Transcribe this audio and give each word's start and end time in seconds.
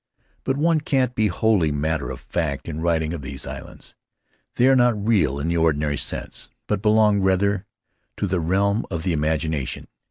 But 0.43 0.57
one 0.57 0.81
can't 0.81 1.13
be 1.13 1.27
wholly 1.27 1.71
matter 1.71 2.09
of 2.09 2.21
fact 2.21 2.67
in 2.67 2.81
writing 2.81 3.13
of 3.13 3.21
these 3.21 3.45
islands. 3.45 3.93
They 4.55 4.65
are 4.65 4.75
not 4.75 4.97
real 5.05 5.37
in 5.39 5.47
the 5.47 5.57
ordinary 5.57 5.97
sense, 5.99 6.49
but 6.65 6.81
belong, 6.81 7.19
rather, 7.21 7.67
to 8.17 8.25
the 8.25 8.39
realm 8.39 8.83
of 8.89 9.03
the 9.03 9.13
imagina 9.13 9.67
tion. 9.67 9.85